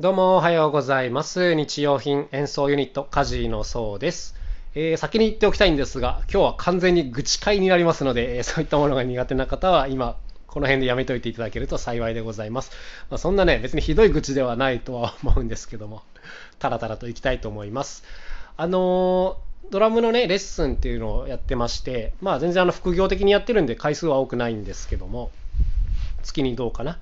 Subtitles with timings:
[0.00, 1.54] どうもおはようございます。
[1.54, 4.34] 日用品演奏ユニット、カジのそうです。
[4.74, 10.16] えー先に言っておきたいんですが、今日は完全に愚痴会になりますので、えそういったものが苦手な方は今、
[10.48, 12.72] この辺でやめといていただけると幸いでございます。
[13.08, 16.02] まあ、そんなね、別にひどい愚痴ではないとは思うんですけども、
[16.58, 18.02] タラタラといきたいと思います。
[18.56, 25.30] あのードラムのね、レッスンっていうのをやってまして、まあ全然あの副業的にやってるんで回数は多くないんですけども、
[26.24, 26.98] 月にどうかな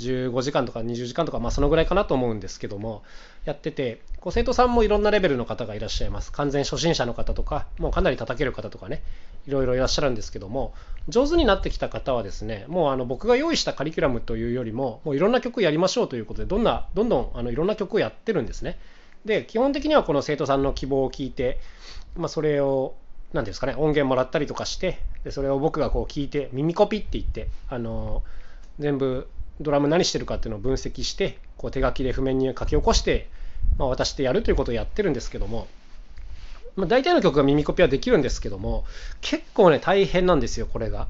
[0.00, 3.02] 15時間とか20時間とか、まあ、そのぐらいかなと思うんですけども
[3.44, 6.32] やっててこう生徒さんもいろんなレベルの方がいらっしゃいます。
[6.32, 9.02] 完全初心者の方とかもうかなり叩ける方とかね
[9.46, 10.74] いろいろいらっしゃるんですけども
[11.08, 18.78] 上手になってきた方はですねもうあの僕が用意したカリキュラムというよりももういろんな曲やりましょうということでどんなどんどんあのいろんな曲をやってるんですね。
[19.24, 21.58] で基本的にはこの生徒さんの希望を聞いて、
[22.16, 22.94] まあ、それを
[23.32, 28.22] 何ですかね音源もらったりとかしてでそれを僕がこう聞いて耳コピって言ってあの
[28.78, 29.28] 全部
[29.60, 33.28] ドラム何してるかっていうのを分析してこう手書きで譜面に書き起こして、
[33.78, 35.68] まあ、渡してやるということをやってるんですけども、
[36.76, 38.84] まあ、大体の曲が耳コピはできるんですけども
[39.20, 41.08] 結構ね大変なんですよこれが。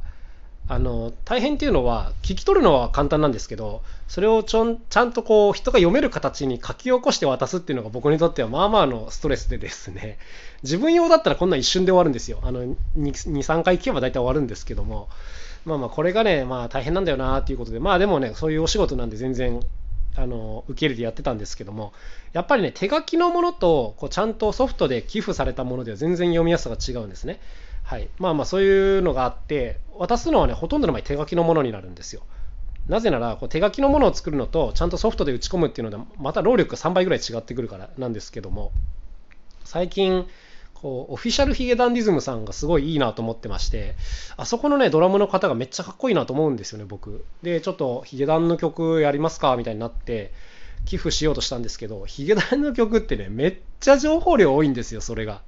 [0.68, 10.16] あの大変っていうのは聞き取るのは簡単なんですけどそれをちょんちゃんとこう人が読める形に書き起こして渡すっていうのが僕にとってはまあまあのストレスでですね。
[10.62, 12.38] 自分用だったらこんな一瞬で終わるんですよ。
[12.42, 15.08] 23回聞けば大体終わるんですけども。
[15.64, 19.60] まあまあこれがねまあ大変なんだよなっていうことでまあでもねそういうお仕事なんで全然
[20.16, 21.92] あの受け入れてやってたんですけども
[22.32, 27.40] やっぱりね手書きのものとこうちゃんとソフトで寄付されたものでは全然読みやすさが違うんですね。
[27.82, 32.22] はい、まあまあそういうのがあって渡すのはねほとんどの場合手書きのものになるんですよ。
[32.88, 38.72] なぜならこう手書きのものを作るのとちゃんとソフトで打ち込むっていうのでまた労力が3倍ぐらい違ってくるからなんですけども
[39.64, 40.26] 最近
[40.80, 43.96] こうオフィシャルヒゲダンディズムさんがすごいいいなと思ってまして
[44.38, 47.24] あそこのねドラムの方がめっちゃかっこいいなと思うんですよね僕。
[47.42, 50.32] でちょっとヒゲダンの曲やりますかみたいになって
[50.86, 55.42] 寄付しようとしたんですけどヒゲダンの曲ってねめっちゃ情報量多いんですよそれが。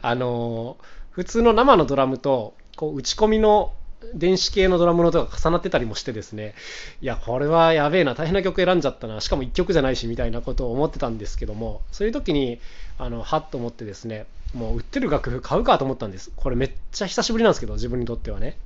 [0.00, 0.78] あの
[1.10, 3.72] 普通の生のドラムとこう打ち込みの
[4.14, 6.54] 電子系のドラムの音が重なってたりもしてですね。
[7.00, 12.58] いやこれはやべえな大変な曲選んじゃったなしかも1曲じゃないしみたいなことを思ってたんですけどもそういう時に
[12.98, 16.32] あのはっと思ってですねもう売ってる楽譜買うかと思ったんです。
[16.34, 18.56] これめっちゃ久しぶりなんですけど自分にとってはね。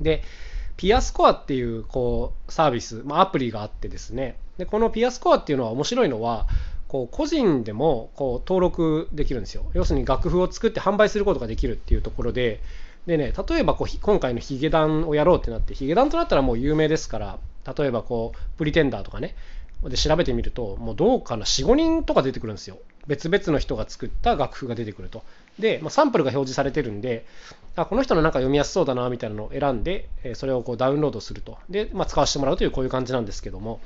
[0.00, 0.22] で
[0.76, 4.36] ピアスコアっていうこうサービス、まあ、アプリがあってですね。
[4.58, 6.46] でこのピアスコアっていうのは面白いのは
[6.86, 9.64] こう個人でもこう登録できるんですよ。
[9.72, 12.60] 要するに楽譜を作って販売することができるっていうところで。
[13.06, 17.38] でね例えばこう今回のヒゲダンをやろうってなってヒゲダンとなったらもう有名ですから
[17.76, 19.34] 例えばこうプリテンダーとかね。
[19.82, 22.78] で調べてみるともうどうかな45人とか出てくるんですよ。
[23.10, 25.22] 別々の人が作った楽譜が出てくると
[25.58, 27.26] で、まあ、サンプルが表示されてるんで
[27.74, 33.80] あこの人のなんか読みやすそうだなみたいなのを選んでそれをこうダウンロードするとで、まあ、使わせてもらうというこういう感じなんですけども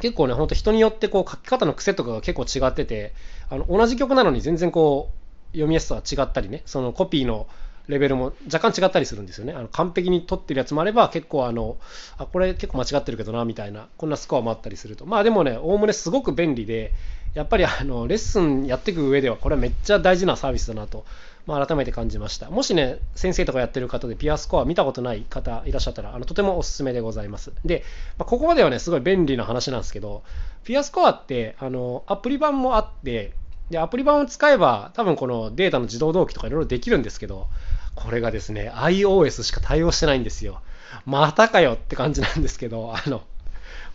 [0.00, 3.12] 結構ね、ほんと人によってこう書き方の癖とかが結構違ってて、
[3.50, 7.46] あの同じ曲なのに全然こう読みやすさは違ったりね、そのコピーの
[7.88, 9.54] レベルも若干違ったりするんですよね。
[9.54, 11.78] あの完璧に取ってるやつもあれば、結構あの、
[12.16, 15.06] あ、これ結構間違ってるけどな、みたいな、こんなスコアもあったりすると。
[15.06, 16.92] まあでもね、おおむねすごく便利で、
[17.34, 21.04] やっぱりあのレッスンやっていく上では、これはめっちゃ大事なサービスだなと、
[21.46, 22.50] まあ、改めて感じました。
[22.50, 27.52] もしね、先生とかやってる方でピアスコア見たことない方いらっしゃったら、あのとてもおすすめでございます。
[27.64, 27.84] で、
[28.18, 30.22] まあ、ここまではね、すごい便利な話なんですけど、
[30.64, 33.32] ピアスコアってあのアプリ版もあって、
[33.70, 37.48] で、アプリ版を使えば、多分このデータの自動同期とかいろいろできるんですけど、
[37.94, 40.60] これがですね、iOS しか対応してないんですよ。
[41.04, 43.22] またかよって感じなんですけど、あの、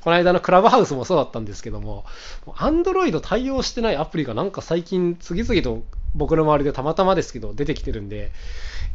[0.03, 2.03] この間のクラブハウスもそうだったんですけども、
[2.45, 5.83] Android 対応してないアプリがなんか最近次々と
[6.13, 8.31] 僕の周りでたまたまですけど出てきてるんで、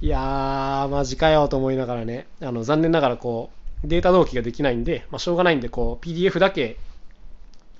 [0.02, 3.48] いやー、マジかよと思いながらね、あの残念ながらこ
[3.82, 6.76] うデータ同期ができないんで、まあ、しょうがないんで、こう PDF だけ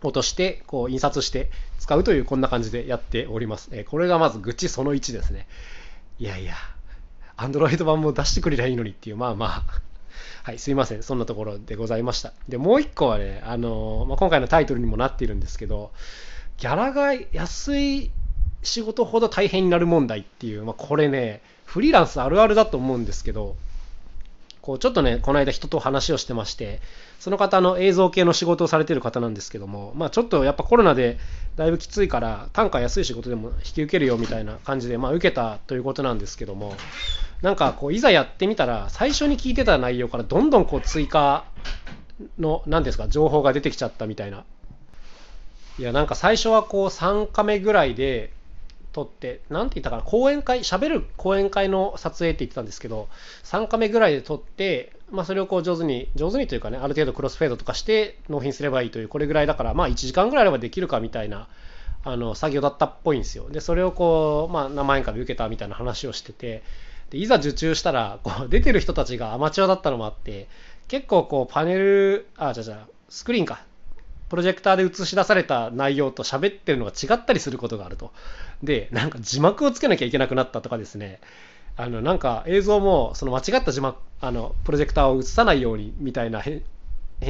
[0.03, 3.69] 落として、こう印刷して使うというこんな感じでやっております。
[3.73, 5.47] えこれがまず愚痴その1ですね。
[6.19, 6.55] いやいや、
[7.37, 9.63] Android 版も出してくれりゃいいのにっていう、まあまあ、
[10.49, 11.03] はい、すいません。
[11.03, 12.33] そんなところでございました。
[12.49, 15.91] で、もう一個はね、あのまあ、今回のタイトルにもなっているんですけど、
[16.57, 18.11] ギャラが安い
[18.63, 23.57] 仕事ほど大変になる問題っていう、まあ、これね、フリーランスあるあるだと思うんですけど、
[24.69, 26.83] こうちょっとね、この間人と話をしてまして、
[27.21, 31.17] その方の映像系の仕事をされてる方なんですけども、まあ、ちょっとやっぱコロナで
[31.57, 36.75] だいぶきついから、単価安い仕事でも引き受けるよみたいな感じで、まあ、受けたということなんですけども、
[37.41, 41.47] なんかこういざやってみたら、最初に聞いてた内容からどんどんこう追加
[42.39, 44.45] の、何ですか、情報が出てきちゃったみたいな。
[45.79, 48.33] いや、なんか最初はこう3カメぐらいで
[48.99, 53.09] 撮って、なんて言ったかな、講演会、喋る講演会の撮影って言ってたんですけど、
[53.45, 61.49] 3カメぐらいで撮って、まあ、それをこう上手に、上手にというかね、ある程度クロスフェードとかして納品すればいいという、これぐらいだから、まあ1時間ぐらいあればできるかみたいな、
[62.05, 63.49] あの、作業だったっぽいんですよ。
[63.51, 66.63] で、それをこう、まあ何万円かで受けたみたいな話をしてて、
[67.11, 70.49] でいざ受注したら、こう出てる人たちがアマチュアだったのもあって、
[70.89, 73.65] 結構こうパネル、あ、じゃじゃスクリーンか、
[74.29, 78.13] プロジェクターで映し出された内容と喋ってるのが違ったりすることがあると。
[78.63, 81.21] で、なんか字幕をつけなきゃいけなくなったとかですね、
[81.77, 86.63] あのなんか映像もその間違った字幕あのプロジェクターを映さないようにみたいな編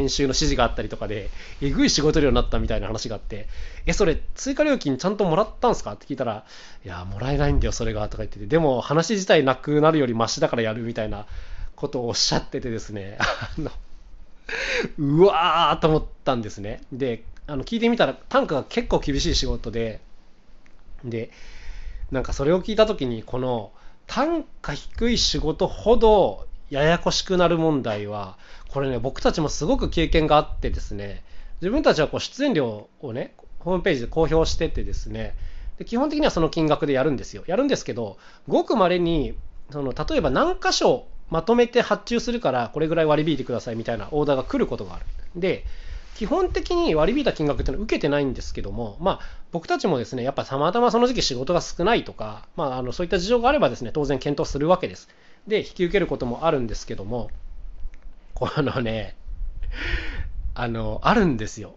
[0.08, 1.28] 集の指示があったりとかで
[1.60, 3.46] えぐい仕事量になったみたいな話があって
[3.84, 5.92] えそれ追加料金ちゃんともらったんすか？
[5.92, 6.46] って聞いたら
[6.82, 8.46] いやもらえないんだよそれがとか言ってて。
[8.46, 11.26] でも話自体なくなるよりマシだからやるみたいな
[11.76, 13.18] ことをおっしゃっててですね。
[13.20, 13.70] あの
[14.98, 20.00] うわーと思ったんですねであの聞いてみたら単価が結構厳しい仕事で
[21.04, 21.30] で
[22.10, 23.72] なんかそれを聞いた時にこの
[24.06, 28.36] 単価低い仕事ほどややこしくなる問題は、
[28.68, 31.24] これね、僕たちもすごく経験があってですね、
[31.60, 35.34] 自分たちはこう出演料をね、ホームページで公表しててですね、
[35.78, 37.44] で基本的にはその金額でやるんですよ。
[37.46, 38.18] やるんですけど、
[38.48, 39.34] ごくまれに、
[39.70, 45.04] その例えば何箇所まとめて発注するから、これぐらい割り引いてくださいみたいなオーダーが来ることがある。
[45.36, 45.64] で、
[46.16, 49.20] 基本的に割り引いた金額っていうのは受けてないんですけども、まあ、
[49.52, 55.08] 僕たちもですね、やっぱたまたまその時期仕事が少ないとか、まあ、あのそういった事情があればですね、当然検討するわけです。
[55.46, 57.30] で、引き受けることもあるんですけども、
[58.34, 59.16] このね、
[60.54, 61.76] あの、あるんですよ。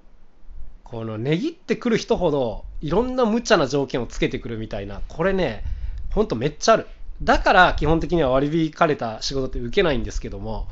[0.83, 5.63] この値切ってくる人ほど、いろんな無茶な条件をつけてくるみたいな、これね、
[6.09, 6.87] ほんとめっちゃある。
[7.21, 10.67] だから基本的には割り引かれた仕事って受けないんですけども、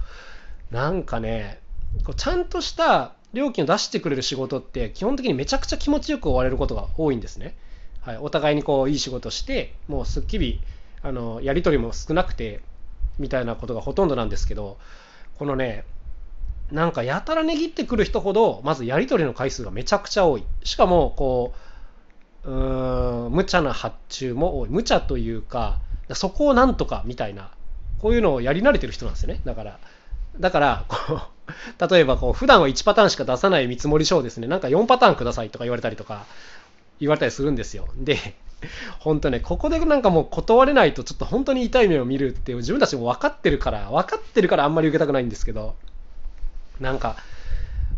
[0.72, 1.60] なんかね、
[2.04, 7.56] こうちゃんとした料金を出してくれる仕事って基本的にめちゃくちゃ気持ちよく終われることが多いんですね。
[8.01, 10.62] はい、お互いにこういい仕事してもうすっきり
[11.01, 12.62] あのやり取りも少なくて
[13.18, 14.78] みたいなことがほとんどなんですけど
[15.38, 15.84] このね
[16.72, 21.54] なんかやたら値切ってくる人ほどまずやり取りの回数がめちゃくちゃ多いしかもこ
[22.46, 25.80] ううーん無茶な発注も多い無茶というか
[26.15, 27.51] そこをなんとかみたいな
[28.00, 29.79] こういうのをやり慣れてる人なんですよねだから
[30.39, 31.39] だからこう
[31.89, 36.25] 例えばこう普段は1パターンしか出さない見積もり書をですね、なんか4パターンくださいとか言われたりとか、
[37.00, 37.88] 言われたりするんですよ。
[37.97, 38.17] で、
[39.00, 45.75] 本当ね、ここでなんかもう断れないとちょっと本当に痛い目を見るって自分たちも分かってるから、分かってるからあんまり受けたくないんですけど、
[46.79, 47.17] なんか、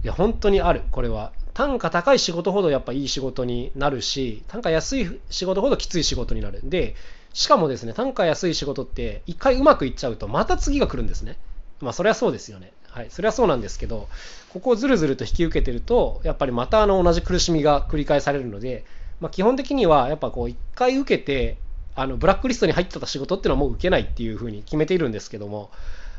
[0.03, 1.31] いや、本当にある、これは。
[1.53, 6.61] 単価高い仕事ほどやっぱいい仕事になるし、単価安い仕事ほどきつい仕事になる。
[6.63, 6.95] で、
[7.33, 11.37] しかもですね、単価安い仕事って一回うまくいっちゃうとまた次が来るんですね。
[11.79, 12.73] まあそれはそうですよね。
[12.89, 14.09] はい、それはそうなんですけど、
[14.49, 18.85] ここをずるずると引き受けてると、やっぱりまたあの同じ苦しみが繰り返されるので、
[19.21, 21.57] まあ、基本的にはやっぱこう1回受けて、
[21.95, 25.71] あのブラックリストに入ってた仕事っていうのはもう受けないっていうふうに決めているんですけども、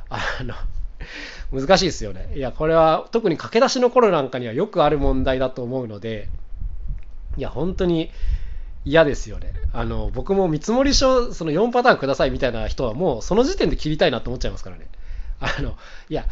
[0.09, 0.55] あの
[1.53, 2.33] 難しいですよね。
[2.35, 6.29] いや、これは特に駆け出しの頃なんかにはよくある問題だと思うので、
[7.37, 8.11] いや、本当に
[8.85, 9.53] 嫌ですよね。
[9.73, 14.87] あの、僕も見積書、その4パターンくださいみたいな人はもうその時点で切りたいなと思っちゃいますからね。
[15.41, 15.77] あの、
[16.09, 16.27] いや、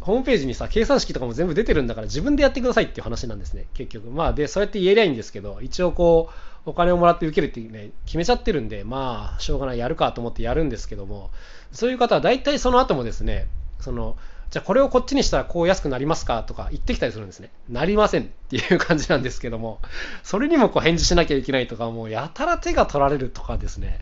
[0.00, 4.08] ホームページにさ、計算式とかも全部出てるんだから自分でやってくださいっていう話なんですね、結局。
[4.10, 6.30] まあ、で、そうやって言えりゃいいんですけど、一応こ
[6.66, 11.30] う、お金をもらって受けるってね、決めちゃってるんで、まあ、しょうがない、やるかと思ってやるんですけども、
[11.72, 13.48] そういう方は大体その後もですね、
[13.80, 14.16] その、
[14.52, 17.50] じゃあこれをこっちにしたらこう安くなりますかとか言ってきたりするんですね。
[17.70, 19.80] なりませんっていう感じなんですけども、
[20.22, 23.98] それにもこう返事しなきゃいけないとか、もうやたら手が取られるとかですね、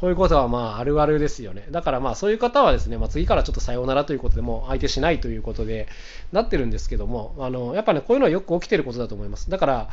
[0.00, 1.66] こういうことはまああるあるですよね。
[1.72, 5.88] だからまあそういう方はですね、まあ、次からちょっとさようならということでも相手しないということで
[6.30, 9.50] なってるんですけども、あのやっぱね、こういうのはよく起きてることだと思います。
[9.50, 9.88] だから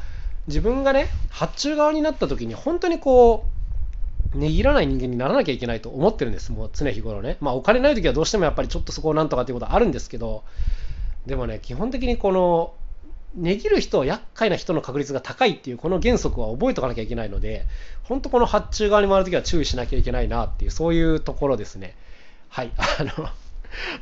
[0.45, 3.64] 自分がね、発注側になった時に本当にこう、
[4.35, 7.37] ねぎらない人間にならなきゃいけないと思ってるんです、もう常日頃ね。
[7.39, 10.43] まあお金ない時はどうしてもやっぱりちょっとそこをなんとかっていうことはあるんですけど、
[11.25, 12.73] でもね、基本的にこの
[13.35, 17.65] 値切る人は厄介な人の確率が高いっていうこの原則は覚えておかなきゃいけないので、
[18.03, 21.95] 本当この発注側に回るときは注意しなきゃいけないなっていう、そういうところですね。
[22.49, 22.71] はい。
[22.77, 23.29] あの、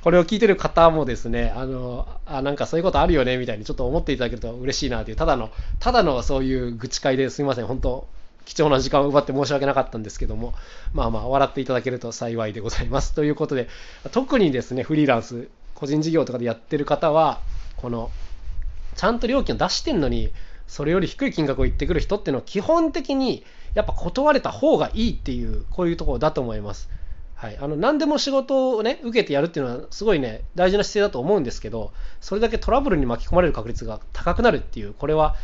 [0.04, 5.50] これを聞いてる方もですね、あの、あ、なんかそういうことあるよね、みたいにちょっと思っていただけると嬉しいなっていう、ただの、
[5.80, 7.66] ただのそういう愚痴会ですみません。
[7.66, 8.08] 本当
[8.46, 10.54] 貴重な時間を奪って申し訳なかったんですけども、
[10.94, 13.14] まあまあ、笑っていただけると幸いでございます。
[13.16, 13.70] ということで、
[14.12, 17.42] 特にですね、フリーランス、個人事業とかでやってる方は、
[17.78, 18.12] この、
[18.96, 20.32] ちゃんと料金を出してんのに、
[20.68, 26.90] それより低い金額を言ってくる人っていうのは基本的にやっぱ断れた方がいいっていう、こういうところだと思います。
[27.44, 35.36] はい、あの何でも仕事をね、受けてやるっていうのはすごいね、大事な姿勢だと思うんですけど、それだけトラブルに巻き込まれる確率が高くなるっていう、これは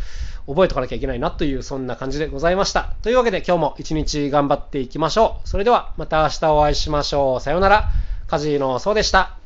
[0.47, 2.93] 覚えておかなきゃいけないなという、そんな感じでございました。
[3.01, 5.49] というわけで今日も一日頑張っていきましょう。
[5.49, 7.41] それではまた明日お会いしましょう。
[7.41, 7.91] さようなら。
[8.27, 9.38] カジノそうでした。